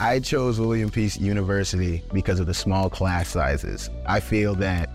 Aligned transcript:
I 0.00 0.18
chose 0.18 0.58
William 0.58 0.88
Peace 0.88 1.18
University 1.18 2.02
because 2.10 2.40
of 2.40 2.46
the 2.46 2.54
small 2.54 2.88
class 2.88 3.28
sizes. 3.28 3.90
I 4.06 4.20
feel 4.20 4.54
that 4.54 4.88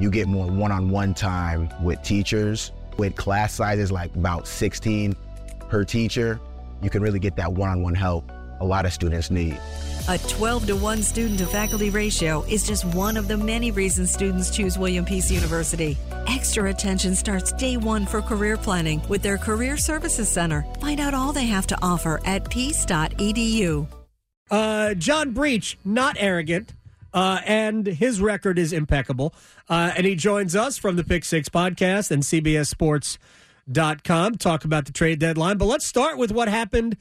you 0.00 0.10
get 0.10 0.26
more 0.26 0.46
one-on-one 0.46 1.12
time 1.12 1.68
with 1.84 2.00
teachers. 2.02 2.72
With 2.96 3.14
class 3.14 3.52
sizes 3.52 3.92
like 3.92 4.14
about 4.16 4.48
16 4.48 5.14
per 5.68 5.84
teacher, 5.84 6.40
you 6.80 6.88
can 6.88 7.02
really 7.02 7.18
get 7.18 7.36
that 7.36 7.52
one-on-one 7.52 7.94
help 7.94 8.32
a 8.60 8.64
lot 8.64 8.86
of 8.86 8.92
students 8.94 9.30
need. 9.30 9.60
A 10.08 10.16
12 10.16 10.66
to 10.68 10.76
1 10.76 11.02
student 11.02 11.38
to 11.40 11.46
faculty 11.46 11.90
ratio 11.90 12.42
is 12.48 12.66
just 12.66 12.86
one 12.86 13.18
of 13.18 13.28
the 13.28 13.36
many 13.36 13.70
reasons 13.70 14.10
students 14.10 14.48
choose 14.50 14.78
William 14.78 15.04
Peace 15.04 15.30
University. 15.30 15.98
Extra 16.26 16.70
attention 16.70 17.14
starts 17.14 17.52
day 17.52 17.76
one 17.76 18.06
for 18.06 18.22
career 18.22 18.56
planning 18.56 19.02
with 19.10 19.20
their 19.20 19.36
Career 19.36 19.76
Services 19.76 20.30
Center. 20.30 20.64
Find 20.80 21.00
out 21.00 21.12
all 21.12 21.34
they 21.34 21.46
have 21.46 21.66
to 21.66 21.78
offer 21.82 22.18
at 22.24 22.48
peace.edu. 22.48 23.86
Uh, 24.50 24.94
John 24.94 25.32
Breech, 25.32 25.78
not 25.84 26.16
arrogant, 26.18 26.74
uh, 27.12 27.40
and 27.44 27.86
his 27.86 28.20
record 28.20 28.58
is 28.58 28.72
impeccable. 28.72 29.34
Uh, 29.68 29.92
and 29.96 30.06
he 30.06 30.14
joins 30.14 30.56
us 30.56 30.78
from 30.78 30.96
the 30.96 31.04
Pick 31.04 31.24
Six 31.24 31.48
podcast 31.48 32.10
and 32.10 32.22
CBSSports.com. 32.22 34.36
Talk 34.36 34.64
about 34.64 34.86
the 34.86 34.92
trade 34.92 35.18
deadline. 35.18 35.58
But 35.58 35.66
let's 35.66 35.86
start 35.86 36.18
with 36.18 36.32
what 36.32 36.48
happened 36.48 36.96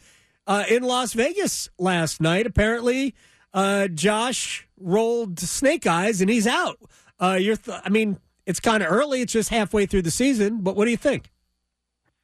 uh, 0.46 0.64
in 0.70 0.84
Las 0.84 1.14
Vegas 1.14 1.70
last 1.78 2.22
night. 2.22 2.46
Apparently, 2.46 3.16
uh, 3.54 3.88
Josh 3.88 4.68
rolled 4.80 5.40
snake 5.40 5.88
eyes 5.88 6.22
and 6.22 6.30
he's 6.30 6.48
out. 6.48 6.80
Uh, 7.20 7.38
you're, 7.40 7.58
th- 7.58 7.80
I 7.84 7.90
mean, 7.90 8.20
it's 8.46 8.60
kind 8.60 8.84
of 8.84 8.92
early. 8.92 9.22
It's 9.22 9.34
just 9.34 9.50
halfway 9.50 9.86
through 9.86 10.04
the 10.04 10.12
season. 10.12 10.62
But 10.62 10.76
what 10.76 10.86
do 10.86 10.92
you 10.92 10.98
think? 10.98 11.32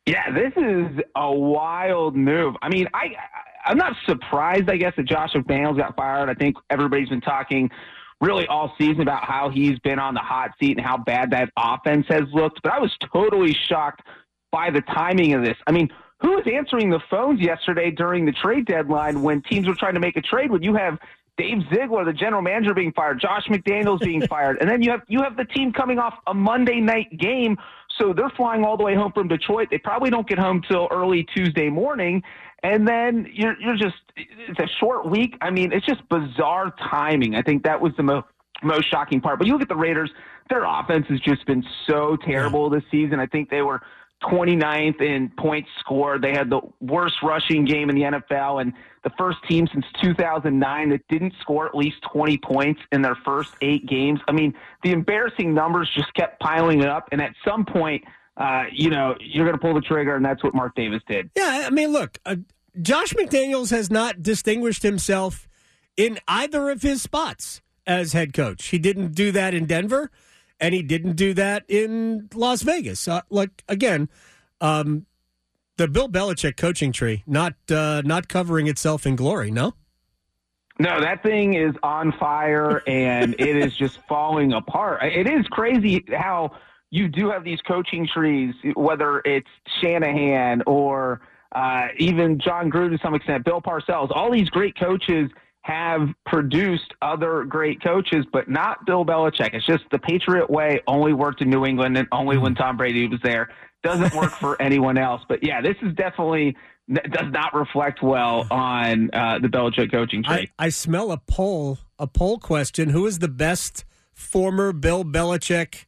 Yeah, 0.06 0.32
this 0.32 0.52
is 0.58 1.02
a 1.16 1.32
wild 1.32 2.16
move. 2.16 2.56
I 2.62 2.70
mean, 2.70 2.88
I 2.94 3.08
I'm 3.66 3.78
not 3.78 3.94
surprised, 4.06 4.70
I 4.70 4.78
guess, 4.78 4.94
that 4.98 5.06
Josh 5.06 5.34
McDaniels 5.34 5.78
got 5.78 5.96
fired. 5.96 6.30
I 6.30 6.34
think 6.34 6.58
everybody's 6.70 7.10
been 7.10 7.22
talking 7.22 7.70
really 8.22 8.48
all 8.48 8.74
season 8.78 9.02
about 9.02 9.26
how 9.26 9.50
he's 9.50 9.78
been 9.80 10.00
on 10.00 10.14
the 10.14 10.22
hot 10.22 10.52
seat 10.60 10.78
and 10.78 10.86
how 10.86 10.98
bad 10.98 11.32
that 11.32 11.50
offense 11.58 12.06
has 12.10 12.24
looked. 12.34 12.62
But 12.64 12.74
I 12.74 12.80
was 12.80 12.92
totally 13.12 13.56
shocked 13.68 14.02
by 14.52 14.70
the 14.70 14.82
timing 14.82 15.34
of 15.34 15.44
this. 15.44 15.58
I 15.68 15.72
mean, 15.72 15.90
who 16.22 16.30
was 16.32 16.46
answering 16.52 16.90
the 16.90 17.02
phones 17.10 17.42
yesterday 17.42 17.92
during 17.92 18.26
the 18.26 18.32
trade 18.32 18.66
deadline 18.66 19.22
when 19.22 19.42
teams 19.42 19.68
were 19.68 19.76
trying 19.76 19.96
to 19.96 20.00
make 20.00 20.16
a 20.16 20.22
trade? 20.22 20.52
When 20.52 20.64
you 20.64 20.74
have 20.76 20.98
Dave 21.38 21.58
Ziegler, 21.70 22.06
the 22.06 22.14
general 22.14 22.42
manager, 22.42 22.74
being 22.74 22.94
fired, 22.94 23.20
Josh 23.20 23.46
McDaniels 23.48 24.00
being 24.00 24.22
fired, 24.28 24.58
and 24.62 24.70
then 24.70 24.82
you 24.82 24.92
have 24.92 25.02
you 25.08 25.22
have 25.22 25.36
the 25.36 25.44
team 25.46 25.74
coming 25.74 26.00
off 26.00 26.14
a 26.28 26.34
Monday 26.34 26.80
night 26.80 27.18
game, 27.18 27.58
so 28.00 28.14
they're 28.14 28.32
flying 28.38 28.64
all 28.64 28.78
the 28.78 28.84
way 28.84 28.96
home 28.96 29.12
from 29.12 29.28
Detroit. 29.28 29.68
They 29.70 29.80
probably 29.80 30.10
don't 30.10 30.28
get 30.28 30.40
home 30.40 30.62
till 30.66 30.88
early 30.92 31.28
Tuesday 31.36 31.70
morning, 31.70 32.24
and 32.64 32.88
then 32.88 33.28
you're 33.32 33.60
you're 33.60 33.78
just 33.78 33.96
it's 34.16 34.60
a 34.60 34.68
short 34.80 35.10
week. 35.10 35.38
I 35.42 35.52
mean, 35.52 35.72
it's 35.72 35.86
just 35.86 36.08
bizarre 36.10 36.74
timing. 36.90 37.36
I 37.36 37.42
think 37.42 37.64
that 37.64 37.80
was 37.80 37.94
the 37.98 38.04
most 38.04 38.28
most 38.64 38.90
shocking 38.90 39.22
part. 39.22 39.38
But 39.40 39.48
you 39.48 39.54
look 39.54 39.62
at 39.62 39.70
the 39.70 39.76
Raiders, 39.76 40.10
their 40.50 40.64
offense 40.64 41.06
has 41.10 41.20
just 41.20 41.46
been 41.46 41.64
so 41.88 42.18
terrible 42.26 42.70
this 42.70 42.84
season. 42.90 43.20
I 43.20 43.26
think 43.28 43.50
they 43.50 43.62
were 43.62 43.82
29th 44.24 45.02
in 45.02 45.30
points 45.38 45.70
scored. 45.80 46.22
They 46.22 46.32
had 46.32 46.50
the 46.50 46.62
worst 46.80 47.16
rushing 47.22 47.66
game 47.66 47.90
in 47.90 47.96
the 47.96 48.04
NFL 48.04 48.62
and 48.62 48.74
the 49.04 49.12
first 49.18 49.40
team 49.50 49.68
since 49.74 49.86
2009 50.02 50.90
that 50.90 51.02
didn't 51.10 51.34
score 51.42 51.66
at 51.66 51.76
least 51.76 51.98
20 52.14 52.38
points 52.38 52.80
in 52.94 53.02
their 53.02 53.18
first 53.26 53.54
eight 53.62 53.86
games. 53.86 54.22
I 54.28 54.32
mean, 54.32 54.54
the 54.84 54.92
embarrassing 54.92 55.54
numbers 55.54 55.92
just 55.94 56.14
kept 56.14 56.40
piling 56.40 56.86
up. 56.86 57.10
And 57.12 57.22
at 57.22 57.34
some 57.46 57.66
point, 57.66 58.04
uh, 58.38 58.64
you 58.72 58.90
know, 58.90 59.16
you're 59.20 59.46
going 59.46 59.58
to 59.58 59.62
pull 59.62 59.74
the 59.74 59.82
trigger, 59.82 60.16
and 60.16 60.26
that's 60.26 60.44
what 60.44 60.56
Mark 60.56 60.76
Davis 60.76 61.02
did. 61.08 61.30
Yeah, 61.36 61.66
I 61.68 61.70
mean, 61.70 61.92
look, 61.92 62.18
uh, 62.26 62.38
Josh 62.82 63.14
McDaniels 63.14 63.70
has 63.70 63.92
not 63.92 64.24
distinguished 64.24 64.84
himself 64.84 65.48
in 65.96 66.20
either 66.28 66.70
of 66.70 66.82
his 66.82 67.02
spots 67.02 67.62
as 67.86 68.14
head 68.14 68.34
coach. 68.34 68.68
He 68.68 68.80
didn't 68.80 69.14
do 69.14 69.32
that 69.32 69.54
in 69.54 69.66
Denver, 69.66 70.10
and 70.60 70.74
he 70.74 70.82
didn't 70.82 71.16
do 71.16 71.34
that 71.36 71.64
in 71.68 72.30
Las 72.34 72.64
Vegas. 72.64 73.08
Uh, 73.08 73.22
like 73.30 73.64
again, 73.68 74.10
um, 74.62 75.06
the 75.78 75.88
Bill 75.88 76.10
Belichick 76.10 76.58
coaching 76.58 76.92
tree 76.92 77.24
not 77.28 77.54
uh, 77.70 78.02
not 78.04 78.28
covering 78.28 78.68
itself 78.68 79.06
in 79.06 79.16
glory. 79.16 79.52
No. 79.52 79.74
No, 80.80 81.00
that 81.02 81.22
thing 81.22 81.54
is 81.54 81.76
on 81.84 82.12
fire 82.14 82.82
and 82.88 83.36
it 83.38 83.56
is 83.56 83.78
just 83.78 84.00
falling 84.10 84.54
apart. 84.54 85.04
It 85.04 85.28
is 85.28 85.46
crazy 85.50 86.04
how 86.12 86.58
you 86.94 87.08
do 87.08 87.32
have 87.32 87.44
these 87.44 87.60
coaching 87.68 88.08
trees, 88.08 88.54
whether 88.76 89.20
it's 89.26 89.50
Shanahan 89.82 90.62
or 90.68 91.22
uh, 91.52 91.88
even 91.98 92.40
John 92.40 92.70
Gruden 92.70 92.92
to 92.92 93.00
some 93.04 93.16
extent, 93.16 93.44
Bill 93.44 93.60
Parcells, 93.60 94.12
all 94.12 94.32
these 94.32 94.48
great 94.50 94.78
coaches 94.80 95.32
have 95.62 96.10
produced 96.28 96.94
other 97.02 97.46
great 97.46 97.82
coaches, 97.82 98.28
but 98.32 98.48
not 98.48 98.86
Bill 98.86 99.04
Belichick. 99.04 99.56
It's 99.56 99.66
just 99.66 99.86
the 99.92 99.98
Patriot 99.98 100.52
way 100.52 100.82
only 100.86 101.14
worked 101.14 101.42
in 101.42 101.50
New 101.50 101.66
England 101.66 101.98
and 101.98 102.08
only 102.12 102.38
when 102.38 102.54
Tom 102.54 102.78
Brady 102.78 103.08
was 103.08 103.20
there. 103.24 103.50
Doesn't 103.82 104.14
work 104.14 104.32
for 104.32 104.62
anyone 104.62 105.00
else. 105.00 105.24
But 105.28 105.44
yeah, 105.44 105.62
this 105.62 105.76
is 105.82 105.96
definitely 105.96 106.56
does 106.92 107.32
not 107.32 107.56
reflect 107.56 108.04
well 108.04 108.46
on 108.52 109.10
uh, 109.14 109.40
the 109.40 109.48
Belichick 109.48 109.92
coaching 109.92 110.22
tree. 110.22 110.52
I, 110.60 110.66
I 110.66 110.70
smell 110.70 111.12
a 111.12 111.18
poll, 111.18 111.80
a 111.98 112.06
poll 112.06 112.38
question. 112.38 112.90
Who 112.90 113.08
is 113.08 113.18
the 113.18 113.30
best 113.30 113.84
former 114.14 114.74
Bill 114.74 115.04
Belichick 115.04 115.86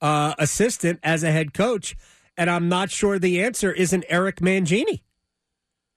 uh, 0.00 0.34
assistant 0.38 1.00
as 1.02 1.22
a 1.22 1.30
head 1.30 1.54
coach, 1.54 1.96
and 2.36 2.50
I'm 2.50 2.68
not 2.68 2.90
sure 2.90 3.18
the 3.18 3.42
answer 3.42 3.72
isn't 3.72 4.04
Eric 4.08 4.36
Mangini. 4.36 5.02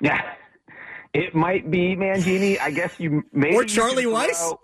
Yeah, 0.01 0.21
it 1.13 1.35
might 1.35 1.69
be 1.69 1.95
Mangini. 1.95 2.59
I 2.59 2.71
guess 2.71 2.99
you 2.99 3.23
maybe 3.33 3.55
or 3.55 3.63
Charlie 3.63 4.05
Weis. 4.05 4.55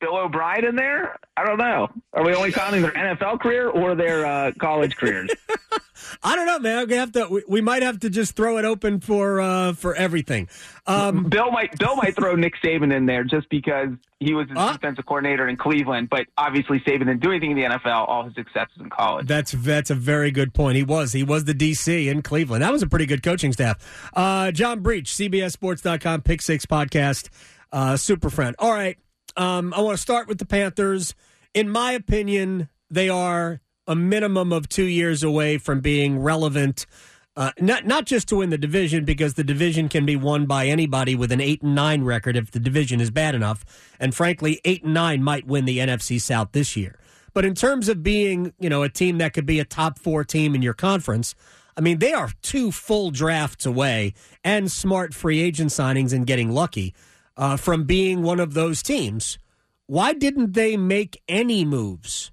Bill 0.00 0.16
O'Brien 0.16 0.64
in 0.64 0.76
there? 0.76 1.16
I 1.36 1.44
don't 1.44 1.58
know. 1.58 1.88
Are 2.12 2.24
we 2.24 2.34
only 2.34 2.52
counting 2.52 2.82
their 2.82 2.92
NFL 2.92 3.40
career 3.40 3.68
or 3.68 3.94
their 3.94 4.26
uh, 4.26 4.52
college 4.58 4.96
careers? 4.96 5.30
I 6.22 6.36
don't 6.36 6.46
know, 6.46 6.58
man. 6.58 6.88
We 6.88 6.94
have 6.94 7.12
to. 7.12 7.26
We, 7.28 7.42
we, 7.48 7.60
might 7.60 7.82
have 7.82 8.00
to 8.00 8.10
just 8.10 8.36
throw 8.36 8.58
it 8.58 8.64
open 8.64 9.00
for 9.00 9.40
uh, 9.40 9.72
for 9.72 9.94
everything. 9.94 10.48
Um, 10.86 11.24
Bill 11.28 11.50
might 11.50 11.78
Bill 11.78 11.96
might 11.96 12.16
throw 12.16 12.34
Nick 12.34 12.54
Saban 12.62 12.94
in 12.94 13.06
there 13.06 13.24
just 13.24 13.48
because 13.48 13.88
he 14.18 14.34
was 14.34 14.48
his 14.48 14.56
uh, 14.58 14.72
defensive 14.72 15.06
coordinator 15.06 15.48
in 15.48 15.56
Cleveland, 15.56 16.08
but 16.10 16.26
obviously 16.36 16.80
Saban 16.80 17.00
didn't 17.00 17.20
do 17.20 17.30
anything 17.30 17.52
in 17.52 17.56
the 17.56 17.64
NFL. 17.64 18.08
All 18.08 18.24
his 18.24 18.34
successes 18.34 18.76
in 18.78 18.90
college. 18.90 19.26
That's 19.26 19.52
that's 19.52 19.90
a 19.90 19.94
very 19.94 20.30
good 20.30 20.54
point. 20.54 20.76
He 20.76 20.82
was 20.82 21.12
he 21.12 21.22
was 21.22 21.44
the 21.44 21.54
DC 21.54 22.10
in 22.10 22.22
Cleveland. 22.22 22.62
That 22.62 22.72
was 22.72 22.82
a 22.82 22.86
pretty 22.86 23.06
good 23.06 23.22
coaching 23.22 23.52
staff. 23.52 24.10
Uh, 24.14 24.50
John 24.50 24.80
Breech, 24.80 25.10
CBSSports.com, 25.10 26.22
Pick 26.22 26.42
Six 26.42 26.66
podcast, 26.66 27.28
uh, 27.72 27.96
super 27.96 28.30
friend. 28.30 28.54
All 28.58 28.72
right, 28.72 28.98
um, 29.36 29.72
I 29.74 29.80
want 29.80 29.96
to 29.96 30.02
start 30.02 30.28
with 30.28 30.38
the 30.38 30.46
Panthers. 30.46 31.14
In 31.54 31.68
my 31.68 31.92
opinion, 31.92 32.68
they 32.90 33.08
are 33.08 33.60
a 33.86 33.94
minimum 33.94 34.52
of 34.52 34.68
two 34.68 34.84
years 34.84 35.22
away 35.22 35.58
from 35.58 35.80
being 35.80 36.18
relevant. 36.18 36.86
Uh, 37.34 37.50
not 37.58 37.86
not 37.86 38.04
just 38.04 38.28
to 38.28 38.36
win 38.36 38.50
the 38.50 38.58
division 38.58 39.04
because 39.04 39.34
the 39.34 39.44
division 39.44 39.88
can 39.88 40.04
be 40.04 40.16
won 40.16 40.44
by 40.44 40.66
anybody 40.66 41.14
with 41.14 41.32
an 41.32 41.40
eight 41.40 41.62
and 41.62 41.74
nine 41.74 42.02
record 42.04 42.36
if 42.36 42.50
the 42.50 42.60
division 42.60 43.00
is 43.00 43.10
bad 43.10 43.34
enough, 43.34 43.64
and 43.98 44.14
frankly, 44.14 44.60
eight 44.64 44.84
and 44.84 44.92
nine 44.92 45.22
might 45.22 45.46
win 45.46 45.64
the 45.64 45.78
NFC 45.78 46.20
South 46.20 46.52
this 46.52 46.76
year. 46.76 46.98
But 47.34 47.46
in 47.46 47.54
terms 47.54 47.88
of 47.88 48.02
being, 48.02 48.52
you 48.58 48.68
know, 48.68 48.82
a 48.82 48.90
team 48.90 49.18
that 49.18 49.32
could 49.32 49.46
be 49.46 49.58
a 49.58 49.64
top 49.64 49.98
four 49.98 50.24
team 50.24 50.54
in 50.54 50.60
your 50.60 50.74
conference, 50.74 51.34
I 51.76 51.80
mean, 51.80 51.98
they 51.98 52.12
are 52.12 52.30
two 52.42 52.70
full 52.70 53.10
drafts 53.10 53.64
away 53.64 54.12
and 54.44 54.70
smart 54.70 55.14
free 55.14 55.40
agent 55.40 55.70
signings 55.70 56.12
and 56.12 56.26
getting 56.26 56.50
lucky 56.50 56.94
uh, 57.36 57.56
from 57.56 57.84
being 57.84 58.22
one 58.22 58.40
of 58.40 58.54
those 58.54 58.82
teams. 58.82 59.38
Why 59.86 60.12
didn't 60.12 60.54
they 60.54 60.76
make 60.76 61.20
any 61.28 61.64
moves 61.64 62.30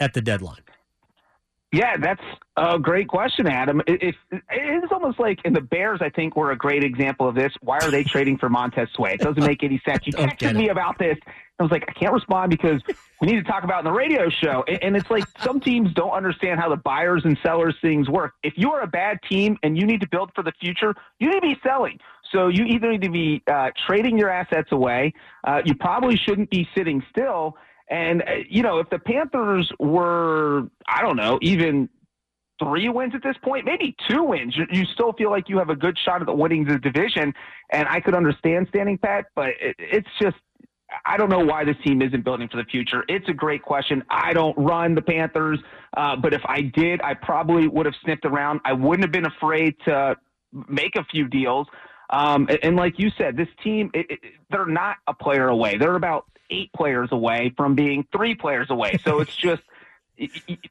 at 0.00 0.14
the 0.14 0.20
deadline? 0.20 0.62
Yeah, 1.74 1.96
that's 1.96 2.22
a 2.56 2.78
great 2.78 3.08
question, 3.08 3.48
Adam. 3.48 3.82
It, 3.88 4.00
it, 4.00 4.14
it's 4.48 4.92
almost 4.92 5.18
like, 5.18 5.40
and 5.44 5.56
the 5.56 5.60
Bears, 5.60 5.98
I 6.00 6.08
think, 6.08 6.36
were 6.36 6.52
a 6.52 6.56
great 6.56 6.84
example 6.84 7.28
of 7.28 7.34
this. 7.34 7.52
Why 7.62 7.78
are 7.78 7.90
they 7.90 8.04
trading 8.04 8.38
for 8.38 8.48
Montez 8.48 8.88
Sweat? 8.94 9.14
It 9.14 9.20
doesn't 9.22 9.44
make 9.44 9.64
any 9.64 9.82
sense. 9.84 10.06
You 10.06 10.12
texted 10.12 10.54
me 10.54 10.68
about 10.68 11.00
this. 11.00 11.18
I 11.58 11.62
was 11.62 11.72
like, 11.72 11.84
I 11.88 11.92
can't 11.92 12.12
respond 12.12 12.50
because 12.50 12.80
we 13.20 13.26
need 13.26 13.36
to 13.36 13.42
talk 13.42 13.64
about 13.64 13.80
in 13.80 13.84
the 13.86 13.96
radio 13.96 14.28
show. 14.28 14.64
And 14.64 14.96
it's 14.96 15.10
like 15.10 15.24
some 15.40 15.60
teams 15.60 15.92
don't 15.94 16.12
understand 16.12 16.60
how 16.60 16.68
the 16.68 16.76
buyers 16.76 17.22
and 17.24 17.36
sellers 17.42 17.74
things 17.82 18.08
work. 18.08 18.34
If 18.44 18.54
you 18.56 18.70
are 18.70 18.82
a 18.82 18.88
bad 18.88 19.18
team 19.28 19.56
and 19.64 19.76
you 19.76 19.84
need 19.84 20.00
to 20.00 20.08
build 20.08 20.30
for 20.34 20.42
the 20.42 20.52
future, 20.60 20.94
you 21.18 21.28
need 21.28 21.40
to 21.40 21.40
be 21.40 21.56
selling. 21.62 21.98
So 22.34 22.48
you 22.48 22.64
either 22.64 22.90
need 22.90 23.02
to 23.02 23.10
be 23.10 23.42
uh, 23.46 23.70
trading 23.86 24.18
your 24.18 24.28
assets 24.28 24.68
away. 24.72 25.14
Uh, 25.44 25.62
you 25.64 25.74
probably 25.74 26.16
shouldn't 26.16 26.50
be 26.50 26.68
sitting 26.76 27.02
still. 27.10 27.56
And, 27.88 28.22
uh, 28.22 28.32
you 28.48 28.62
know, 28.62 28.80
if 28.80 28.90
the 28.90 28.98
Panthers 28.98 29.70
were, 29.78 30.64
I 30.88 31.02
don't 31.02 31.16
know, 31.16 31.38
even 31.42 31.88
three 32.62 32.88
wins 32.88 33.14
at 33.14 33.22
this 33.22 33.36
point, 33.42 33.64
maybe 33.64 33.94
two 34.08 34.24
wins, 34.24 34.56
you, 34.56 34.64
you 34.70 34.84
still 34.94 35.12
feel 35.12 35.30
like 35.30 35.48
you 35.48 35.58
have 35.58 35.70
a 35.70 35.76
good 35.76 35.96
shot 36.04 36.22
at 36.22 36.36
winning 36.36 36.64
the 36.64 36.78
division. 36.78 37.32
And 37.70 37.86
I 37.88 38.00
could 38.00 38.16
understand 38.16 38.66
standing 38.70 38.98
pat, 38.98 39.26
but 39.36 39.50
it, 39.60 39.76
it's 39.78 40.08
just, 40.20 40.36
I 41.04 41.16
don't 41.16 41.30
know 41.30 41.44
why 41.44 41.64
this 41.64 41.76
team 41.84 42.02
isn't 42.02 42.24
building 42.24 42.48
for 42.48 42.56
the 42.56 42.64
future. 42.64 43.04
It's 43.08 43.28
a 43.28 43.32
great 43.32 43.62
question. 43.62 44.02
I 44.10 44.32
don't 44.32 44.56
run 44.56 44.94
the 44.94 45.02
Panthers, 45.02 45.58
uh, 45.96 46.16
but 46.16 46.32
if 46.32 46.42
I 46.46 46.62
did, 46.62 47.00
I 47.02 47.14
probably 47.14 47.68
would 47.68 47.86
have 47.86 47.94
sniffed 48.02 48.24
around. 48.24 48.60
I 48.64 48.72
wouldn't 48.72 49.04
have 49.04 49.12
been 49.12 49.26
afraid 49.26 49.74
to 49.86 50.16
make 50.68 50.96
a 50.96 51.04
few 51.04 51.28
deals. 51.28 51.66
Um, 52.10 52.46
and, 52.48 52.58
and, 52.62 52.76
like 52.76 52.98
you 52.98 53.10
said, 53.16 53.36
this 53.36 53.48
team, 53.62 53.90
it, 53.94 54.06
it, 54.10 54.20
they're 54.50 54.66
not 54.66 54.96
a 55.06 55.14
player 55.14 55.48
away. 55.48 55.78
They're 55.78 55.96
about 55.96 56.26
eight 56.50 56.70
players 56.72 57.08
away 57.12 57.52
from 57.56 57.74
being 57.74 58.06
three 58.14 58.34
players 58.34 58.68
away. 58.70 58.98
So 59.04 59.20
it's 59.20 59.34
just, 59.34 59.62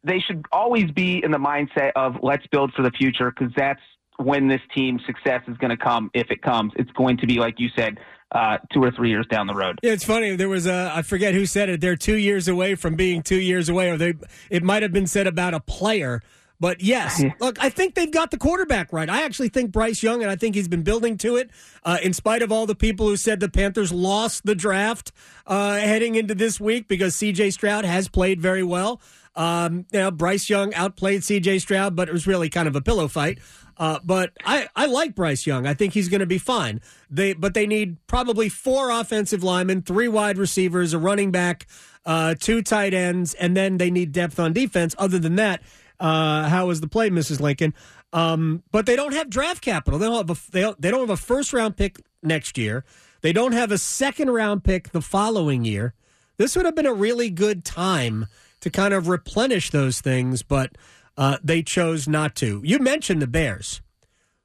they 0.03 0.19
should 0.19 0.45
always 0.51 0.91
be 0.91 1.24
in 1.24 1.31
the 1.31 1.38
mindset 1.38 1.91
of 1.95 2.18
let's 2.21 2.45
build 2.47 2.74
for 2.74 2.81
the 2.81 2.91
future 2.91 3.31
because 3.31 3.53
that's 3.56 3.81
when 4.18 4.47
this 4.47 4.62
team's 4.74 5.01
success 5.06 5.41
is 5.47 5.57
going 5.57 5.71
to 5.71 5.77
come. 5.77 6.12
If 6.13 6.31
it 6.31 6.41
comes, 6.41 6.74
it's 6.75 6.91
going 6.91 7.18
to 7.18 7.27
be, 7.27 7.39
like 7.39 7.59
you 7.59 7.69
said, 7.75 8.00
uh, 8.33 8.57
two 8.71 8.83
or 8.83 8.91
three 8.91 9.09
years 9.09 9.25
down 9.27 9.47
the 9.47 9.53
road. 9.53 9.79
Yeah, 9.83 9.91
it's 9.91 10.03
funny. 10.03 10.36
There 10.36 10.50
was 10.50 10.65
a 10.65 10.91
I 10.94 11.01
forget 11.03 11.33
who 11.33 11.45
said 11.45 11.69
it. 11.69 11.81
They're 11.81 11.95
two 11.95 12.18
years 12.18 12.47
away 12.47 12.75
from 12.75 12.95
being 12.95 13.21
two 13.21 13.39
years 13.39 13.69
away, 13.69 13.89
or 13.89 13.97
they 13.97 14.15
it 14.50 14.63
might 14.63 14.81
have 14.81 14.91
been 14.91 15.07
said 15.07 15.27
about 15.27 15.53
a 15.53 15.59
player. 15.59 16.21
But 16.59 16.81
yes, 16.81 17.21
look, 17.39 17.61
I 17.61 17.69
think 17.69 17.95
they've 17.95 18.11
got 18.11 18.31
the 18.31 18.38
quarterback 18.38 18.94
right. 18.94 19.09
I 19.09 19.23
actually 19.23 19.50
think 19.50 19.71
Bryce 19.71 20.01
Young, 20.01 20.21
and 20.21 20.31
I 20.31 20.35
think 20.38 20.55
he's 20.55 20.69
been 20.69 20.83
building 20.83 21.17
to 21.17 21.35
it. 21.35 21.50
Uh, 21.83 21.97
in 22.01 22.13
spite 22.13 22.41
of 22.41 22.51
all 22.51 22.65
the 22.65 22.75
people 22.75 23.07
who 23.07 23.17
said 23.17 23.39
the 23.41 23.50
Panthers 23.50 23.91
lost 23.91 24.45
the 24.45 24.55
draft 24.55 25.11
uh, 25.45 25.75
heading 25.75 26.15
into 26.15 26.33
this 26.33 26.61
week 26.61 26.88
because 26.88 27.15
C.J. 27.15 27.51
Stroud 27.51 27.83
has 27.83 28.07
played 28.07 28.41
very 28.41 28.63
well. 28.63 29.01
Um, 29.35 29.85
you 29.91 30.00
know, 30.00 30.11
Bryce 30.11 30.50
Young 30.50 30.73
outplayed 30.73 31.23
C.J. 31.23 31.59
Stroud, 31.59 31.95
but 31.95 32.07
it 32.07 32.11
was 32.11 32.27
really 32.27 32.50
kind 32.50 32.67
of 32.67 32.75
a 32.75 32.81
pillow 32.81 33.07
fight. 33.07 33.39
Uh, 33.77 34.00
but 34.03 34.31
I, 34.45 34.67
I 34.75 34.85
like 34.85 35.15
Bryce 35.15 35.47
Young. 35.47 35.65
I 35.65 35.73
think 35.73 35.94
he's 35.94 36.07
going 36.07 36.19
to 36.19 36.27
be 36.27 36.38
fine. 36.38 36.79
They 37.09 37.33
but 37.33 37.53
they 37.53 37.65
need 37.65 37.97
probably 38.07 38.47
four 38.47 38.91
offensive 38.91 39.44
linemen, 39.44 39.81
three 39.81 40.07
wide 40.07 40.38
receivers, 40.38 40.94
a 40.94 41.00
running 41.00 41.31
back, 41.31 41.67
uh, 42.05 42.35
two 42.39 42.61
tight 42.61 42.94
ends, 42.94 43.33
and 43.33 43.57
then 43.57 43.77
they 43.77 43.89
need 43.89 44.11
depth 44.11 44.39
on 44.39 44.53
defense. 44.53 44.94
Other 45.00 45.17
than 45.17 45.35
that, 45.38 45.63
uh, 46.03 46.50
how 46.50 46.67
was 46.67 46.81
the 46.81 46.88
play, 46.88 47.09
Mrs. 47.09 47.39
Lincoln? 47.39 47.73
Um, 48.11 48.61
but 48.71 48.85
they 48.85 48.97
don't 48.97 49.13
have 49.13 49.29
draft 49.29 49.61
capital. 49.61 49.97
They 49.97 50.05
don't 50.05 50.27
have 50.27 50.38
a, 50.38 50.51
they 50.51 50.61
don't, 50.61 50.81
they 50.81 50.91
don't 50.91 51.00
have 51.00 51.09
a 51.09 51.17
first 51.17 51.53
round 51.53 51.77
pick 51.77 52.00
next 52.21 52.57
year. 52.57 52.83
They 53.21 53.31
don't 53.31 53.53
have 53.53 53.71
a 53.71 53.77
second 53.77 54.29
round 54.29 54.65
pick 54.65 54.91
the 54.91 55.01
following 55.01 55.63
year. 55.63 55.94
This 56.38 56.57
would 56.57 56.65
have 56.65 56.75
been 56.75 56.85
a 56.85 56.94
really 56.94 57.29
good 57.29 57.63
time 57.63 58.27
to 58.59 58.69
kind 58.69 58.94
of 58.94 59.07
replenish 59.07 59.71
those 59.71 60.01
things, 60.01 60.44
but 60.44 60.77
uh, 61.17 61.38
they 61.41 61.63
chose 61.63 62.05
not 62.05 62.35
to. 62.35 62.61
You 62.65 62.79
mentioned 62.79 63.21
the 63.21 63.27
Bears. 63.27 63.81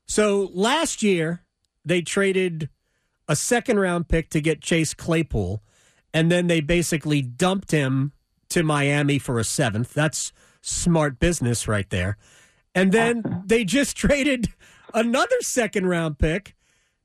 So 0.06 0.50
last 0.55 1.02
year, 1.02 1.43
they 1.84 2.02
traded 2.02 2.69
a 3.26 3.34
second 3.34 3.81
round 3.81 4.08
pick 4.08 4.31
to 4.31 4.40
get 4.40 4.60
Chase 4.60 4.94
Claypool, 4.94 5.60
and 6.14 6.31
then 6.31 6.46
they 6.46 6.60
basically 6.60 7.20
dumped 7.20 7.72
him 7.72 8.12
to 8.50 8.62
Miami 8.62 9.19
for 9.19 9.40
a 9.40 9.44
seventh. 9.44 9.93
That's 9.93 10.32
smart 10.60 11.19
business 11.19 11.69
right 11.69 11.88
there. 11.90 12.16
And 12.75 12.93
then 12.93 13.43
they 13.46 13.64
just 13.64 13.96
traded 13.96 14.49
another 14.94 15.40
second 15.40 15.87
round 15.87 16.19
pick 16.19 16.55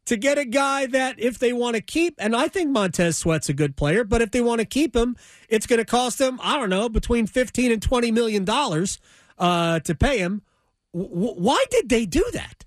to 0.06 0.18
get 0.18 0.38
a 0.38 0.46
guy 0.46 0.86
that 0.86 1.18
if 1.18 1.40
they 1.40 1.54
want 1.54 1.76
to 1.76 1.82
keep, 1.82 2.16
and 2.18 2.36
I 2.36 2.48
think 2.48 2.70
Montez 2.70 3.18
Sweat's 3.18 3.48
a 3.50 3.54
good 3.54 3.76
player, 3.76 4.04
but 4.04 4.22
if 4.22 4.32
they 4.32 4.42
want 4.42 4.60
to 4.60 4.66
keep 4.66 4.96
him, 4.96 5.16
it's 5.48 5.66
going 5.66 5.80
to 5.80 5.86
cost 5.86 6.18
them, 6.18 6.40
I 6.44 6.58
don't 6.58 6.70
know, 6.70 6.90
between 6.90 7.26
15 7.26 7.72
and 7.72 7.82
20 7.82 8.12
million 8.12 8.44
dollars 8.44 9.00
uh, 9.38 9.80
to 9.82 9.96
pay 9.96 10.18
him. 10.18 10.42
W- 10.94 11.36
why 11.36 11.64
did 11.72 11.90
they 11.90 12.06
do 12.06 12.24
that? 12.34 12.66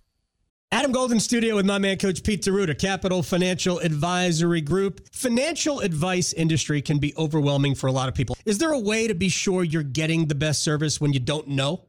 Adam 0.72 0.90
Golden 0.90 1.20
Studio 1.20 1.54
with 1.54 1.64
my 1.64 1.78
man, 1.78 1.96
Coach 1.96 2.24
Pete 2.24 2.42
D'Arruda, 2.42 2.76
Capital 2.76 3.22
Financial 3.22 3.78
Advisory 3.78 4.60
Group. 4.60 5.00
Financial 5.12 5.78
advice 5.78 6.32
industry 6.32 6.82
can 6.82 6.98
be 6.98 7.14
overwhelming 7.16 7.76
for 7.76 7.86
a 7.86 7.92
lot 7.92 8.08
of 8.08 8.16
people. 8.16 8.36
Is 8.44 8.58
there 8.58 8.72
a 8.72 8.78
way 8.78 9.06
to 9.06 9.14
be 9.14 9.28
sure 9.28 9.62
you're 9.62 9.84
getting 9.84 10.26
the 10.26 10.34
best 10.34 10.64
service 10.64 11.00
when 11.00 11.12
you 11.12 11.20
don't 11.20 11.46
know? 11.46 11.84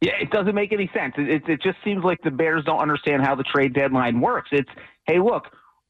Yeah, 0.00 0.12
it 0.20 0.30
doesn't 0.30 0.54
make 0.54 0.72
any 0.72 0.88
sense. 0.94 1.14
It, 1.18 1.28
it, 1.28 1.48
it 1.48 1.62
just 1.62 1.78
seems 1.84 2.04
like 2.04 2.20
the 2.22 2.30
Bears 2.30 2.64
don't 2.64 2.78
understand 2.78 3.22
how 3.22 3.34
the 3.34 3.42
trade 3.42 3.74
deadline 3.74 4.20
works. 4.20 4.50
It's, 4.52 4.68
hey, 5.06 5.18
look, 5.18 5.46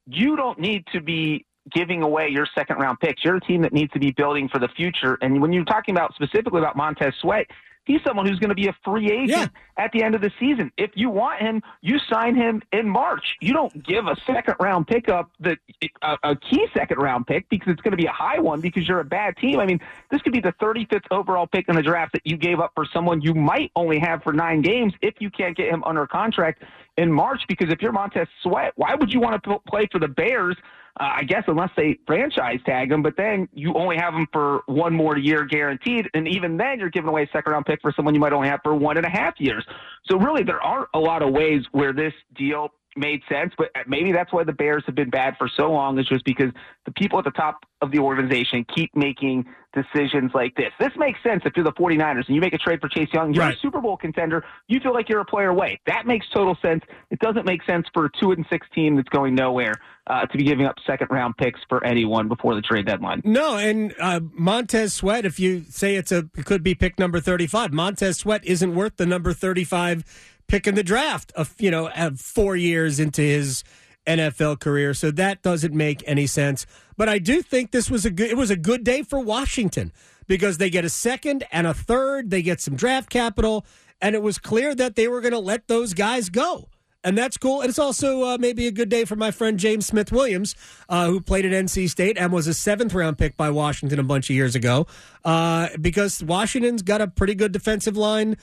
you 0.07 0.35
don't 0.35 0.59
need 0.59 0.83
to 0.93 1.01
be 1.01 1.45
giving 1.71 2.01
away 2.01 2.29
your 2.29 2.47
second 2.55 2.77
round 2.77 2.99
picks. 2.99 3.23
You're 3.23 3.35
a 3.35 3.41
team 3.41 3.61
that 3.61 3.73
needs 3.73 3.91
to 3.93 3.99
be 3.99 4.11
building 4.11 4.49
for 4.49 4.59
the 4.59 4.69
future. 4.69 5.17
And 5.21 5.39
when 5.41 5.53
you're 5.53 5.65
talking 5.65 5.93
about 5.95 6.15
specifically 6.15 6.59
about 6.59 6.75
Montez 6.75 7.13
Sweat, 7.21 7.45
he's 7.89 8.01
someone 8.05 8.27
who's 8.27 8.37
going 8.37 8.49
to 8.49 8.55
be 8.55 8.67
a 8.67 8.75
free 8.85 9.11
agent 9.11 9.51
yeah. 9.51 9.83
at 9.83 9.91
the 9.91 10.03
end 10.03 10.13
of 10.13 10.21
the 10.21 10.31
season. 10.39 10.71
If 10.77 10.91
you 10.93 11.09
want 11.09 11.41
him, 11.41 11.63
you 11.81 11.97
sign 12.07 12.35
him 12.35 12.61
in 12.71 12.87
March. 12.87 13.35
You 13.41 13.51
don't 13.51 13.83
give 13.83 14.05
a 14.05 14.15
second 14.27 14.55
round 14.59 14.85
pickup 14.85 15.31
that 15.39 15.57
a, 16.03 16.15
a 16.23 16.35
key 16.35 16.67
second 16.71 16.99
round 16.99 17.25
pick 17.25 17.49
because 17.49 17.73
it's 17.73 17.81
going 17.81 17.91
to 17.91 17.97
be 17.97 18.05
a 18.05 18.11
high 18.11 18.37
one 18.37 18.61
because 18.61 18.87
you're 18.87 18.99
a 18.99 19.05
bad 19.05 19.37
team. 19.37 19.59
I 19.59 19.65
mean, 19.65 19.79
this 20.11 20.21
could 20.21 20.33
be 20.33 20.39
the 20.39 20.53
35th 20.61 21.05
overall 21.09 21.47
pick 21.47 21.67
in 21.67 21.75
the 21.75 21.81
draft 21.81 22.13
that 22.13 22.21
you 22.25 22.37
gave 22.37 22.59
up 22.59 22.73
for 22.75 22.85
someone 22.93 23.21
you 23.21 23.33
might 23.33 23.71
only 23.75 23.97
have 23.97 24.21
for 24.21 24.33
nine 24.33 24.61
games 24.61 24.93
if 25.01 25.15
you 25.19 25.31
can't 25.31 25.57
get 25.57 25.73
him 25.73 25.83
under 25.83 26.05
contract 26.05 26.61
in 26.97 27.11
March. 27.11 27.41
Because 27.47 27.69
if 27.71 27.81
you're 27.81 27.91
Montez 27.91 28.27
Sweat, 28.43 28.73
why 28.75 28.93
would 28.93 29.11
you 29.11 29.19
want 29.19 29.43
to 29.43 29.59
play 29.67 29.87
for 29.91 29.97
the 29.97 30.07
Bears? 30.07 30.55
Uh, 30.99 31.13
I 31.15 31.23
guess 31.23 31.43
unless 31.47 31.69
they 31.77 31.97
franchise 32.05 32.59
tag 32.65 32.91
him, 32.91 33.01
but 33.01 33.15
then 33.15 33.47
you 33.53 33.73
only 33.75 33.95
have 33.97 34.13
him 34.13 34.27
for 34.33 34.61
one 34.65 34.93
more 34.93 35.17
year 35.17 35.45
guaranteed, 35.45 36.09
and 36.13 36.27
even 36.27 36.57
then 36.57 36.79
you're 36.79 36.89
giving 36.89 37.09
away 37.09 37.23
a 37.23 37.29
second 37.31 37.53
round 37.53 37.65
pick 37.65 37.81
for 37.81 37.93
someone 37.95 38.13
you 38.13 38.19
might 38.19 38.33
only 38.33 38.49
have 38.49 38.59
for 38.63 38.75
one 38.75 38.97
and 38.97 39.05
a 39.05 39.09
half 39.09 39.35
years. 39.37 39.65
So 40.05 40.17
really, 40.17 40.43
there 40.43 40.61
aren't 40.61 40.89
a 40.93 40.99
lot 40.99 41.21
of 41.21 41.31
ways 41.31 41.63
where 41.71 41.93
this 41.93 42.13
deal 42.35 42.69
made 42.99 43.21
sense, 43.29 43.53
but 43.57 43.69
maybe 43.87 44.11
that's 44.11 44.31
why 44.31 44.43
the 44.43 44.53
Bears 44.53 44.83
have 44.85 44.95
been 44.95 45.09
bad 45.09 45.35
for 45.37 45.49
so 45.57 45.71
long 45.71 45.97
is 45.97 46.07
just 46.07 46.25
because 46.25 46.51
the 46.85 46.91
people 46.91 47.17
at 47.17 47.25
the 47.25 47.31
top 47.31 47.63
of 47.81 47.91
the 47.91 47.99
organization 47.99 48.65
keep 48.75 48.95
making 48.95 49.45
decisions 49.73 50.31
like 50.33 50.55
this. 50.55 50.71
This 50.79 50.91
makes 50.97 51.21
sense 51.23 51.43
if 51.45 51.53
you're 51.55 51.63
the 51.63 51.71
49ers 51.73 52.25
and 52.27 52.35
you 52.35 52.41
make 52.41 52.53
a 52.53 52.57
trade 52.57 52.81
for 52.81 52.89
Chase 52.89 53.07
Young, 53.13 53.33
you're 53.33 53.43
right. 53.43 53.55
a 53.55 53.59
Super 53.59 53.79
Bowl 53.79 53.97
contender, 53.97 54.43
you 54.67 54.79
feel 54.79 54.93
like 54.93 55.07
you're 55.09 55.21
a 55.21 55.25
player 55.25 55.49
away. 55.49 55.79
That 55.87 56.05
makes 56.05 56.27
total 56.33 56.57
sense. 56.61 56.83
It 57.11 57.19
doesn't 57.19 57.45
make 57.45 57.63
sense 57.63 57.87
for 57.93 58.05
a 58.05 58.09
2 58.19 58.31
and 58.31 58.45
6 58.49 58.67
team 58.73 58.95
that's 58.95 59.09
going 59.09 59.35
nowhere 59.35 59.75
uh, 60.07 60.25
to 60.25 60.37
be 60.37 60.43
giving 60.43 60.65
up 60.65 60.75
second 60.85 61.07
round 61.11 61.37
picks 61.37 61.59
for 61.69 61.83
anyone 61.85 62.27
before 62.27 62.55
the 62.55 62.61
trade 62.61 62.87
deadline. 62.87 63.21
No, 63.23 63.57
and 63.57 63.93
uh, 63.99 64.19
Montez 64.33 64.93
Sweat, 64.93 65.25
if 65.25 65.39
you 65.39 65.63
say 65.69 65.95
it's 65.95 66.11
a 66.11 66.29
it 66.35 66.45
could 66.45 66.63
be 66.63 66.73
pick 66.73 66.97
number 66.97 67.19
35, 67.19 67.71
Montez 67.71 68.17
Sweat 68.17 68.43
isn't 68.45 68.73
worth 68.73 68.97
the 68.97 69.05
number 69.05 69.33
35 69.33 70.03
pick 70.49 70.67
in 70.67 70.75
the 70.75 70.83
draft, 70.83 71.31
of, 71.33 71.53
you 71.59 71.71
know, 71.71 71.89
four 72.17 72.57
years 72.57 72.99
into 72.99 73.21
his 73.21 73.63
NFL 74.05 74.59
career. 74.59 74.93
So 74.93 75.11
that 75.11 75.41
doesn't 75.41 75.73
make 75.73 76.03
any 76.05 76.27
sense. 76.27 76.65
But 76.97 77.07
I 77.07 77.19
do 77.19 77.41
think 77.41 77.71
this 77.71 77.89
was 77.89 78.05
a 78.05 78.11
good, 78.11 78.29
it 78.29 78.37
was 78.37 78.49
a 78.49 78.57
good 78.57 78.83
day 78.83 79.03
for 79.03 79.19
Washington 79.19 79.93
because 80.27 80.57
they 80.57 80.69
get 80.69 80.83
a 80.83 80.89
second 80.89 81.45
and 81.51 81.67
a 81.67 81.73
third. 81.73 82.29
They 82.29 82.41
get 82.41 82.59
some 82.59 82.75
draft 82.75 83.09
capital. 83.09 83.65
And 84.01 84.15
it 84.15 84.21
was 84.21 84.37
clear 84.37 84.73
that 84.75 84.95
they 84.95 85.07
were 85.07 85.21
going 85.21 85.33
to 85.33 85.39
let 85.39 85.67
those 85.67 85.93
guys 85.93 86.29
go. 86.29 86.69
And 87.03 87.17
that's 87.17 87.37
cool. 87.37 87.61
And 87.61 87.69
it's 87.69 87.79
also 87.79 88.23
uh, 88.23 88.37
maybe 88.39 88.67
a 88.67 88.71
good 88.71 88.89
day 88.89 89.05
for 89.05 89.15
my 89.15 89.31
friend 89.31 89.57
James 89.57 89.85
Smith 89.85 90.11
Williams, 90.11 90.55
uh, 90.89 91.07
who 91.07 91.21
played 91.21 91.45
at 91.45 91.51
NC 91.51 91.89
State 91.89 92.17
and 92.17 92.31
was 92.31 92.45
a 92.47 92.53
seventh 92.53 92.93
round 92.93 93.17
pick 93.17 93.37
by 93.37 93.49
Washington 93.49 93.99
a 93.99 94.03
bunch 94.03 94.29
of 94.29 94.35
years 94.35 94.53
ago, 94.53 94.85
uh, 95.23 95.69
because 95.79 96.21
Washington's 96.21 96.81
got 96.81 96.99
a 96.99 97.07
pretty 97.07 97.35
good 97.35 97.53
defensive 97.53 97.95
line 97.95 98.35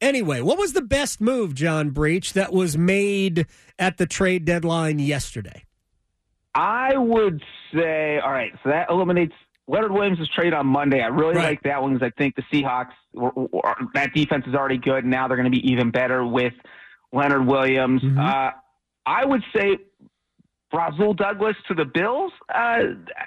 Anyway, 0.00 0.40
what 0.40 0.58
was 0.58 0.72
the 0.72 0.82
best 0.82 1.20
move, 1.20 1.54
John 1.54 1.90
Breech, 1.90 2.32
that 2.32 2.52
was 2.52 2.76
made 2.76 3.46
at 3.78 3.98
the 3.98 4.06
trade 4.06 4.44
deadline 4.44 4.98
yesterday? 4.98 5.64
I 6.54 6.96
would 6.96 7.42
say, 7.74 8.18
all 8.18 8.32
right, 8.32 8.52
so 8.64 8.70
that 8.70 8.90
eliminates 8.90 9.34
Leonard 9.68 9.92
Williams' 9.92 10.28
trade 10.34 10.52
on 10.52 10.66
Monday. 10.66 11.00
I 11.00 11.06
really 11.06 11.36
right. 11.36 11.50
like 11.50 11.62
that 11.62 11.80
one 11.80 11.94
because 11.94 12.10
I 12.12 12.20
think 12.20 12.34
the 12.34 12.42
Seahawks, 12.52 12.92
were, 13.12 13.30
were, 13.34 13.74
that 13.94 14.12
defense 14.14 14.44
is 14.46 14.54
already 14.54 14.78
good. 14.78 15.04
And 15.04 15.10
now 15.10 15.28
they're 15.28 15.36
going 15.36 15.50
to 15.50 15.56
be 15.56 15.70
even 15.70 15.90
better 15.90 16.26
with 16.26 16.54
Leonard 17.12 17.46
Williams. 17.46 18.02
Mm-hmm. 18.02 18.18
Uh, 18.18 18.50
I 19.06 19.24
would 19.24 19.42
say 19.54 19.78
Rasul 20.72 21.14
Douglas 21.14 21.56
to 21.68 21.74
the 21.74 21.84
Bills, 21.84 22.32
uh, 22.52 22.80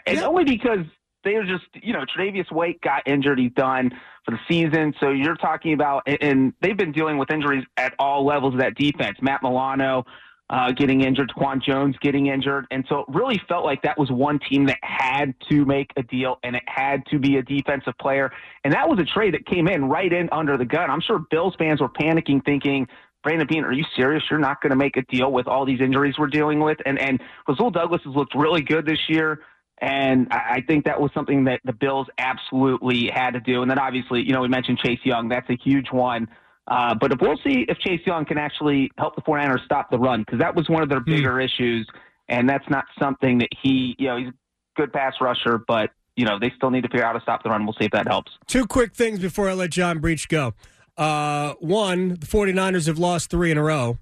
and 0.06 0.20
only 0.20 0.44
because 0.44 0.86
they 1.24 1.36
are 1.36 1.44
just, 1.44 1.65
you 1.82 1.94
know, 1.94 2.03
Tre'Davious 2.06 2.51
White 2.51 2.82
got 2.82 3.08
injured. 3.08 3.39
He's 3.39 3.51
done 3.53 3.92
for 4.25 4.32
the 4.32 4.39
season. 4.48 4.94
So 5.00 5.10
you're 5.10 5.36
talking 5.36 5.74
about, 5.74 6.03
and 6.08 6.53
they've 6.62 6.77
been 6.77 6.92
dealing 6.92 7.18
with 7.18 7.32
injuries 7.32 7.65
at 7.77 7.94
all 8.00 8.25
levels 8.25 8.53
of 8.53 8.60
that 8.60 8.75
defense. 8.75 9.18
Matt 9.22 9.42
Milano 9.44 10.06
uh, 10.50 10.72
getting 10.72 11.01
injured, 11.01 11.34
Quan 11.34 11.62
Jones 11.65 11.96
getting 12.01 12.27
injured. 12.27 12.68
And 12.70 12.86
so 12.88 13.00
it 13.00 13.06
really 13.10 13.42
felt 13.48 13.65
like 13.65 13.82
that 13.84 13.98
was 13.98 14.12
one 14.12 14.39
team 14.50 14.65
that 14.68 14.77
had 14.82 15.34
to 15.50 15.65
make 15.65 15.92
a 15.98 16.03
deal 16.03 16.38
and 16.44 16.56
it 16.56 16.63
had 16.68 17.06
to 17.08 17.20
be 17.20 17.38
a 17.38 17.42
defensive 17.42 17.98
player. 18.00 18.32
And 18.63 18.74
that 18.74 18.88
was 18.88 19.00
a 19.00 19.06
trade 19.06 19.34
that 19.34 19.46
came 19.46 19.68
in 19.68 19.86
right 19.86 20.12
in 20.12 20.30
under 20.32 20.58
the 20.58 20.65
gun. 20.65 20.92
I'm 20.92 21.01
sure 21.01 21.20
Bills 21.32 21.56
fans 21.58 21.82
were 21.82 21.89
panicking, 21.89 22.44
thinking, 22.46 22.88
Brandon 23.24 23.48
Beane, 23.48 23.63
are 23.63 23.72
you 23.72 23.86
serious? 23.96 24.22
You're 24.30 24.39
not 24.39 24.62
going 24.62 24.72
to 24.72 24.75
make 24.75 24.98
a 24.98 25.01
deal 25.03 25.32
with 25.32 25.48
all 25.48 25.65
these 25.65 25.80
injuries 25.80 26.15
we're 26.20 26.27
dealing 26.27 26.60
with? 26.60 26.77
And 26.86 27.00
and 27.00 27.22
Rasul 27.48 27.72
Douglas 27.72 28.01
has 28.03 28.13
looked 28.13 28.36
really 28.36 28.62
good 28.62 28.86
this 28.86 29.00
year. 29.08 29.39
And 29.80 30.27
I 30.32 30.63
think 30.65 30.86
that 30.86 31.01
was 31.01 31.12
something 31.13 31.44
that 31.46 31.60
the 31.65 31.74
Bills 31.74 32.08
absolutely 32.18 33.10
had 33.13 33.32
to 33.32 33.39
do. 33.39 33.62
And 33.62 33.70
then 33.70 33.80
obviously, 33.80 34.22
you 34.22 34.32
know, 34.32 34.42
we 34.42 34.48
mentioned 34.48 34.80
Chase 34.80 35.00
Young. 35.03 35.27
That's 35.27 35.50
a 35.50 35.58
huge 35.62 35.92
one. 35.92 36.27
Uh, 36.68 36.96
but 36.96 37.12
if 37.12 37.20
we'll 37.20 37.39
see 37.44 37.65
if 37.68 37.77
Chase 37.80 38.00
Young 38.06 38.24
can 38.24 38.38
actually 38.38 38.92
help 38.98 39.15
the 39.15 39.22
49ers 39.22 39.65
stop 39.65 39.92
the 39.92 40.00
run, 40.00 40.22
because 40.22 40.39
that 40.39 40.56
was 40.56 40.70
one 40.70 40.82
of 40.82 40.89
their 40.89 41.00
hmm. 41.00 41.12
bigger 41.12 41.39
issues. 41.39 41.88
And 42.30 42.48
that's 42.48 42.68
not 42.70 42.86
something 42.98 43.39
that 43.39 43.50
he, 43.62 43.96
you 44.00 44.08
know, 44.08 44.18
he's 44.18 44.30
a 44.30 44.34
good 44.77 44.94
pass 44.94 45.15
rusher, 45.20 45.60
but, 45.68 45.89
you 46.15 46.25
know, 46.25 46.39
they 46.39 46.51
still 46.56 46.70
need 46.70 46.84
to 46.84 46.88
figure 46.88 47.03
out 47.03 47.13
how 47.13 47.20
to 47.20 47.22
stop 47.22 47.44
the 47.44 47.50
run. 47.50 47.65
We'll 47.65 47.74
see 47.74 47.86
if 47.86 47.92
that 47.92 48.08
helps. 48.08 48.32
Two 48.48 48.65
quick 48.65 48.94
things 48.94 49.20
before 49.20 49.50
I 49.50 49.53
let 49.53 49.72
John 49.72 50.00
Breech 50.00 50.30
go. 50.30 50.53
Uh, 50.96 51.56
one, 51.60 52.10
the 52.10 52.25
49ers 52.25 52.88
have 52.88 53.00
lost 53.00 53.30
three 53.30 53.51
in 53.51 53.58
a 53.58 53.63
row. 53.63 53.98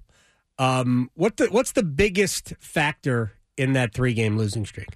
Um, 0.58 1.10
what 1.14 1.38
the, 1.38 1.46
what's 1.46 1.72
the 1.72 1.82
biggest 1.82 2.54
factor 2.60 3.32
in 3.56 3.72
that 3.72 3.92
three 3.92 4.14
game 4.14 4.38
losing 4.38 4.64
streak? 4.64 4.90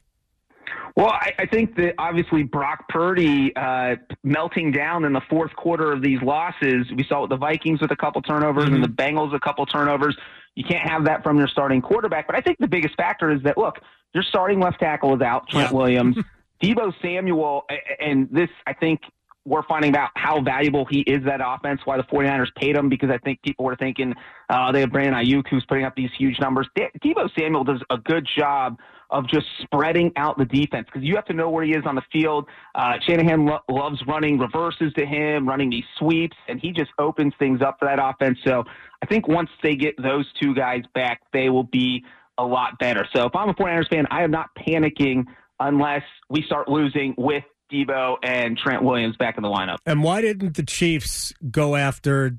Well, 0.96 1.10
I, 1.10 1.34
I 1.40 1.46
think 1.46 1.76
that 1.76 1.94
obviously 1.98 2.42
Brock 2.42 2.88
Purdy 2.88 3.54
uh, 3.54 3.96
melting 4.24 4.72
down 4.72 5.04
in 5.04 5.12
the 5.12 5.20
fourth 5.28 5.54
quarter 5.54 5.92
of 5.92 6.00
these 6.00 6.22
losses. 6.22 6.86
We 6.96 7.04
saw 7.04 7.20
with 7.20 7.30
the 7.30 7.36
Vikings 7.36 7.82
with 7.82 7.90
a 7.90 7.96
couple 7.96 8.22
turnovers 8.22 8.64
mm-hmm. 8.64 8.76
and 8.76 8.84
the 8.84 8.88
Bengals 8.88 9.34
a 9.34 9.40
couple 9.40 9.66
turnovers. 9.66 10.16
You 10.54 10.64
can't 10.64 10.88
have 10.88 11.04
that 11.04 11.22
from 11.22 11.36
your 11.36 11.48
starting 11.48 11.82
quarterback. 11.82 12.26
But 12.26 12.34
I 12.34 12.40
think 12.40 12.56
the 12.58 12.66
biggest 12.66 12.96
factor 12.96 13.30
is 13.30 13.42
that 13.42 13.58
look, 13.58 13.78
your 14.14 14.22
starting 14.22 14.58
left 14.58 14.80
tackle 14.80 15.14
is 15.14 15.20
out, 15.20 15.46
Trent 15.50 15.70
yeah. 15.70 15.76
Williams, 15.76 16.16
Deebo 16.62 16.94
Samuel, 17.02 17.66
and 18.00 18.26
this 18.32 18.48
I 18.66 18.72
think 18.72 19.02
we're 19.46 19.62
finding 19.62 19.96
out 19.96 20.10
how 20.16 20.40
valuable 20.40 20.84
he 20.90 21.00
is 21.02 21.24
that 21.24 21.40
offense, 21.42 21.80
why 21.84 21.96
the 21.96 22.02
49ers 22.02 22.52
paid 22.56 22.76
him, 22.76 22.88
because 22.88 23.10
I 23.10 23.18
think 23.18 23.40
people 23.42 23.64
were 23.64 23.76
thinking 23.76 24.12
uh, 24.50 24.72
they 24.72 24.80
have 24.80 24.90
Brandon 24.90 25.14
Aiyuk 25.14 25.44
who's 25.48 25.64
putting 25.66 25.84
up 25.84 25.94
these 25.94 26.10
huge 26.18 26.38
numbers. 26.40 26.68
De- 26.74 26.90
Deebo 27.02 27.30
Samuel 27.38 27.64
does 27.64 27.80
a 27.90 27.96
good 27.98 28.26
job 28.36 28.78
of 29.10 29.28
just 29.28 29.46
spreading 29.62 30.10
out 30.16 30.36
the 30.36 30.44
defense 30.44 30.86
because 30.86 31.06
you 31.06 31.14
have 31.14 31.24
to 31.26 31.32
know 31.32 31.48
where 31.48 31.64
he 31.64 31.70
is 31.70 31.84
on 31.86 31.94
the 31.94 32.02
field. 32.12 32.48
Uh, 32.74 32.94
Shanahan 33.06 33.46
lo- 33.46 33.60
loves 33.70 34.02
running 34.08 34.36
reverses 34.36 34.92
to 34.94 35.06
him, 35.06 35.48
running 35.48 35.70
these 35.70 35.84
sweeps, 35.98 36.36
and 36.48 36.60
he 36.60 36.72
just 36.72 36.90
opens 36.98 37.32
things 37.38 37.62
up 37.62 37.78
for 37.78 37.86
that 37.86 38.00
offense. 38.02 38.38
So 38.44 38.64
I 39.00 39.06
think 39.06 39.28
once 39.28 39.50
they 39.62 39.76
get 39.76 39.94
those 40.02 40.26
two 40.42 40.54
guys 40.54 40.82
back, 40.92 41.22
they 41.32 41.50
will 41.50 41.64
be 41.64 42.04
a 42.38 42.44
lot 42.44 42.78
better. 42.80 43.06
So 43.14 43.26
if 43.26 43.36
I'm 43.36 43.48
a 43.48 43.54
49ers 43.54 43.88
fan, 43.88 44.06
I 44.10 44.24
am 44.24 44.32
not 44.32 44.50
panicking 44.56 45.24
unless 45.60 46.02
we 46.28 46.42
start 46.42 46.68
losing 46.68 47.14
with 47.16 47.44
Deebo 47.70 48.16
and 48.22 48.56
Trent 48.56 48.82
Williams 48.82 49.16
back 49.16 49.36
in 49.36 49.42
the 49.42 49.48
lineup. 49.48 49.78
And 49.86 50.02
why 50.02 50.20
didn't 50.20 50.56
the 50.56 50.62
Chiefs 50.62 51.32
go 51.50 51.76
after 51.76 52.38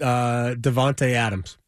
uh, 0.00 0.54
Davante 0.58 1.12
Adams? 1.12 1.58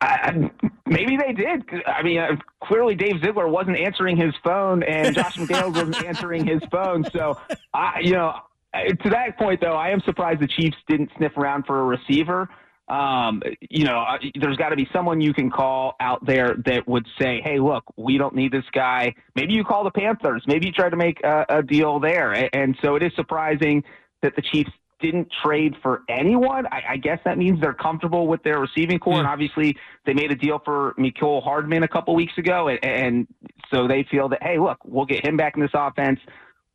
I, 0.00 0.50
maybe 0.86 1.16
they 1.16 1.32
did. 1.32 1.64
I 1.86 2.02
mean, 2.02 2.18
uh, 2.18 2.36
clearly 2.62 2.94
Dave 2.94 3.20
Ziegler 3.24 3.48
wasn't 3.48 3.78
answering 3.78 4.16
his 4.16 4.32
phone, 4.44 4.82
and 4.82 5.14
Josh 5.14 5.36
McDaniels 5.38 5.74
wasn't 5.74 6.04
answering 6.04 6.46
his 6.46 6.62
phone. 6.70 7.04
So, 7.12 7.38
I, 7.74 8.00
you 8.02 8.12
know, 8.12 8.34
to 8.74 9.10
that 9.10 9.36
point 9.38 9.60
though, 9.60 9.74
I 9.74 9.90
am 9.90 10.00
surprised 10.00 10.40
the 10.40 10.46
Chiefs 10.46 10.76
didn't 10.88 11.10
sniff 11.16 11.36
around 11.36 11.66
for 11.66 11.80
a 11.80 11.84
receiver. 11.84 12.48
Um, 12.88 13.42
you 13.60 13.84
know, 13.84 14.04
there's 14.40 14.56
got 14.56 14.70
to 14.70 14.76
be 14.76 14.88
someone 14.92 15.20
you 15.20 15.34
can 15.34 15.50
call 15.50 15.94
out 16.00 16.24
there 16.24 16.56
that 16.64 16.88
would 16.88 17.06
say, 17.20 17.40
"Hey, 17.42 17.58
look, 17.58 17.84
we 17.96 18.18
don't 18.18 18.34
need 18.34 18.52
this 18.52 18.64
guy." 18.72 19.14
Maybe 19.34 19.52
you 19.52 19.64
call 19.64 19.84
the 19.84 19.90
Panthers. 19.90 20.42
Maybe 20.46 20.66
you 20.66 20.72
try 20.72 20.88
to 20.88 20.96
make 20.96 21.22
a, 21.22 21.44
a 21.48 21.62
deal 21.62 22.00
there. 22.00 22.48
And 22.54 22.76
so 22.82 22.96
it 22.96 23.02
is 23.02 23.12
surprising 23.14 23.84
that 24.22 24.34
the 24.36 24.42
Chiefs 24.42 24.70
didn't 25.00 25.28
trade 25.44 25.76
for 25.82 26.02
anyone. 26.08 26.66
I, 26.66 26.82
I 26.90 26.96
guess 26.96 27.20
that 27.24 27.38
means 27.38 27.60
they're 27.60 27.74
comfortable 27.74 28.26
with 28.26 28.42
their 28.42 28.58
receiving 28.58 28.98
corps. 28.98 29.14
Mm. 29.14 29.20
And 29.20 29.28
obviously, 29.28 29.76
they 30.06 30.14
made 30.14 30.30
a 30.32 30.34
deal 30.34 30.60
for 30.64 30.94
Mecole 30.98 31.42
Hardman 31.42 31.82
a 31.82 31.88
couple 31.88 32.14
weeks 32.14 32.36
ago. 32.36 32.68
And, 32.68 32.84
and 32.84 33.26
so 33.70 33.86
they 33.86 34.06
feel 34.10 34.28
that, 34.30 34.42
hey, 34.42 34.58
look, 34.58 34.78
we'll 34.84 35.06
get 35.06 35.24
him 35.24 35.36
back 35.36 35.54
in 35.56 35.62
this 35.62 35.70
offense. 35.74 36.18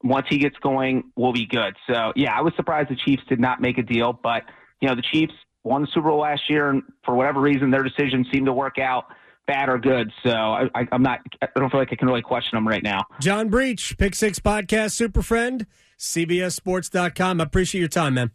Once 0.04 0.28
he 0.30 0.38
gets 0.38 0.58
going, 0.58 1.12
we'll 1.16 1.34
be 1.34 1.46
good. 1.46 1.76
So, 1.90 2.14
yeah, 2.16 2.38
I 2.38 2.42
was 2.42 2.54
surprised 2.56 2.90
the 2.90 2.96
Chiefs 2.96 3.24
did 3.28 3.40
not 3.40 3.62
make 3.62 3.78
a 3.78 3.84
deal. 3.84 4.14
But, 4.14 4.44
you 4.80 4.88
know, 4.88 4.96
the 4.96 5.02
Chiefs 5.02 5.34
won 5.64 5.82
the 5.82 5.88
Super 5.94 6.10
Bowl 6.10 6.20
last 6.20 6.50
year. 6.50 6.70
And 6.70 6.84
for 7.06 7.16
whatever 7.16 7.42
reason, 7.42 7.72
their 7.72 7.84
decision 7.84 8.26
seemed 8.32 8.46
to 8.48 8.54
work 8.54 8.80
out 8.80 9.06
bad 9.48 9.70
or 9.70 9.78
good. 9.78 10.12
So 10.24 10.32
I, 10.32 10.88
am 10.92 11.04
not. 11.04 11.20
I 11.42 11.48
don't 11.56 11.70
feel 11.70 11.80
like 11.80 11.90
I 11.92 11.96
can 11.96 12.08
really 12.08 12.22
question 12.22 12.56
them 12.56 12.68
right 12.68 12.84
now. 12.84 13.06
John 13.20 13.50
Breech, 13.50 13.98
Pick 13.98 14.16
Six 14.16 14.40
Podcast, 14.40 14.92
Super 14.92 15.22
Friend. 15.22 15.66
CBSSports.com. 16.00 17.40
I 17.40 17.44
appreciate 17.44 17.80
your 17.80 17.88
time, 17.88 18.16
man. 18.16 18.32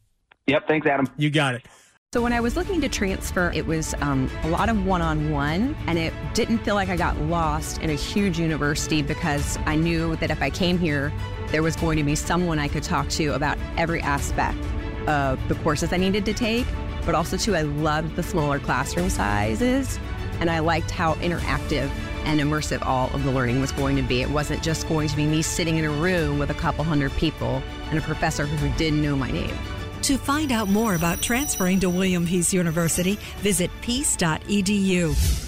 Yep. 0.47 0.69
Thanks, 0.69 0.87
Adam. 0.87 1.07
You 1.19 1.31
got 1.31 1.55
it. 1.55 1.67
So 2.15 2.23
when 2.23 2.33
I 2.33 2.41
was 2.41 2.57
looking 2.57 2.81
to 2.81 2.89
transfer, 2.89 3.53
it 3.55 3.67
was 3.67 3.95
um, 4.01 4.31
a 4.43 4.49
lot 4.49 4.71
of 4.71 4.87
one-on-one, 4.87 5.77
and 5.87 5.99
it 5.99 6.15
didn't 6.33 6.59
feel 6.59 6.75
like 6.75 6.89
I 6.89 6.97
got 6.97 7.19
lost 7.21 7.83
in 7.83 7.91
a 7.91 7.95
huge 7.95 8.39
university 8.39 9.03
because 9.03 9.59
I 9.67 9.77
knew 9.77 10.17
that 10.17 10.31
if 10.31 10.41
I 10.41 10.49
came 10.49 10.79
here, 10.79 11.13
there 11.49 11.63
was 11.63 11.77
going 11.77 11.99
to 11.99 12.03
be 12.05 12.15
someone 12.15 12.59
I 12.59 12.69
could 12.69 12.83
talk 12.83 13.11
to 13.11 13.35
about 13.35 13.59
every 13.77 14.01
aspect 14.01 14.57
of 15.07 15.39
the 15.49 15.55
courses 15.57 15.93
I 15.93 15.99
needed 15.99 16.25
to 16.25 16.33
take. 16.33 16.67
But 17.09 17.15
also, 17.15 17.39
too, 17.39 17.57
I 17.57 17.63
loved 17.63 18.17
the 18.17 18.23
smaller 18.23 18.59
classroom 18.59 19.09
sizes, 19.09 19.99
and 20.41 20.51
I 20.51 20.59
liked 20.59 20.91
how 20.91 21.15
interactive 21.15 21.89
and 22.25 22.39
immersive 22.39 22.85
all 22.85 23.09
of 23.15 23.25
the 23.25 23.31
learning 23.31 23.63
was 23.63 23.73
going 23.73 23.97
to 23.97 24.03
be. 24.03 24.21
It 24.21 24.29
wasn't 24.29 24.63
just 24.63 24.87
going 24.89 25.09
to 25.09 25.17
be 25.17 25.25
me 25.25 25.41
sitting 25.41 25.79
in 25.79 25.87
a 25.87 25.91
room 25.91 26.39
with 26.39 26.51
a 26.51 26.55
couple 26.55 26.85
hundred 26.85 27.13
people 27.13 27.63
and 27.89 27.99
a 27.99 28.03
professor 28.03 28.45
who 28.45 28.77
didn't 28.77 29.01
know 29.01 29.17
my 29.17 29.31
name. 29.31 29.57
To 30.03 30.19
find 30.19 30.53
out 30.53 30.69
more 30.69 30.97
about 30.97 31.23
transferring 31.23 31.81
to 31.81 31.89
William 31.89 32.27
Peace 32.27 32.53
University, 32.53 33.19
visit 33.39 33.71
peace.edu. 33.81 35.48